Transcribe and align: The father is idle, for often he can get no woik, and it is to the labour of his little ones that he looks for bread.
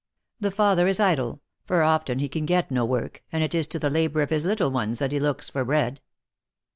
The 0.39 0.49
father 0.49 0.87
is 0.87 0.99
idle, 0.99 1.41
for 1.63 1.83
often 1.83 2.17
he 2.17 2.27
can 2.27 2.47
get 2.47 2.71
no 2.71 2.85
woik, 2.87 3.21
and 3.31 3.43
it 3.43 3.53
is 3.53 3.67
to 3.67 3.77
the 3.77 3.91
labour 3.91 4.23
of 4.23 4.31
his 4.31 4.45
little 4.45 4.71
ones 4.71 4.97
that 4.97 5.11
he 5.11 5.19
looks 5.19 5.47
for 5.51 5.63
bread. 5.63 6.01